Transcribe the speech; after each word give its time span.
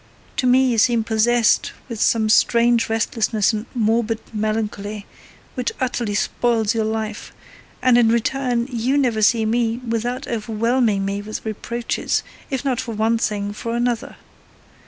To 0.37 0.47
me 0.47 0.65
you 0.71 0.79
seem 0.79 1.03
possessed 1.03 1.73
with 1.87 2.01
some 2.01 2.27
strange 2.27 2.89
restlessness 2.89 3.53
and 3.53 3.67
morbid 3.75 4.19
melancholy 4.33 5.05
which 5.53 5.71
utterly 5.79 6.15
spoils 6.15 6.73
your 6.73 6.85
life, 6.85 7.31
and 7.83 7.99
in 7.99 8.09
return 8.09 8.67
you 8.71 8.97
never 8.97 9.21
see 9.21 9.45
me 9.45 9.77
without 9.87 10.27
overwhelming 10.27 11.05
me 11.05 11.21
with 11.21 11.45
reproaches, 11.45 12.23
if 12.49 12.65
not 12.65 12.81
for 12.81 12.95
one 12.95 13.19
thing, 13.19 13.53
for 13.53 13.75
another. 13.75 14.15